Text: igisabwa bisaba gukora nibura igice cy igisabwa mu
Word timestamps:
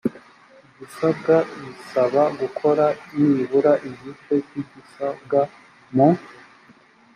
igisabwa 0.69 1.35
bisaba 1.61 2.21
gukora 2.39 2.85
nibura 3.19 3.71
igice 3.89 4.33
cy 4.47 4.53
igisabwa 4.61 5.39
mu 5.95 6.09